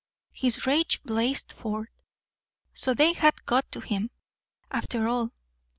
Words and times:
His 0.31 0.65
rage 0.65 1.03
blazed 1.03 1.51
forth. 1.51 1.89
So 2.73 2.95
they 2.95 3.13
had 3.13 3.45
"got 3.45 3.71
to 3.71 3.81
him", 3.81 4.09
after 4.71 5.07
all. 5.07 5.31